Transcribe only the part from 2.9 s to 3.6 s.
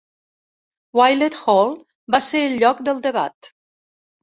del debat.